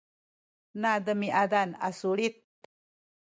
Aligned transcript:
nademiad 0.81 1.51
a 1.87 1.91
sulit 1.99 2.35